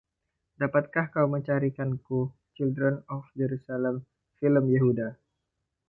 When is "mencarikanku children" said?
1.33-2.95